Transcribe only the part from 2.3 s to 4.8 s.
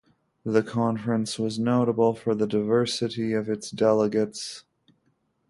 the diversity of its delegates.